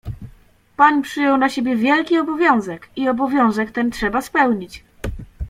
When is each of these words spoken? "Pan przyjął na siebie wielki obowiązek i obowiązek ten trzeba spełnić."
"Pan 0.77 1.01
przyjął 1.01 1.37
na 1.37 1.49
siebie 1.49 1.75
wielki 1.75 2.17
obowiązek 2.17 2.89
i 2.95 3.09
obowiązek 3.09 3.71
ten 3.71 3.91
trzeba 3.91 4.21
spełnić." 4.21 4.83